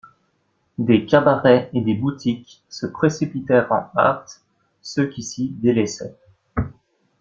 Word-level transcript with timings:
Des 0.79 1.05
cabarets 1.05 1.69
et 1.73 1.81
des 1.81 1.93
boutiques 1.93 2.63
se 2.69 2.87
précipitèrent 2.87 3.71
en 3.71 3.87
hâte 3.95 4.41
ceux 4.81 5.05
qui 5.07 5.21
s'y 5.21 5.49
délassaient. 5.49 6.17